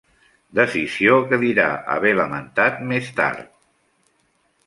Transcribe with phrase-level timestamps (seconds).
[0.59, 1.67] Decisió que dirà
[1.97, 3.53] haver lamentat més tard.